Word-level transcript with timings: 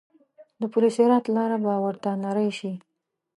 د 0.59 0.61
پل 0.73 0.83
صراط 0.97 1.25
لاره 1.35 1.57
به 1.63 1.71
ورته 1.85 2.09
نرۍ 2.23 2.49
شي. 2.57 2.71